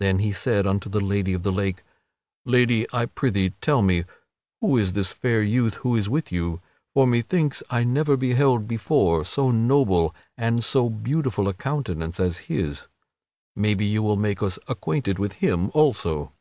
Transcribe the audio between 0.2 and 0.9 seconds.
said unto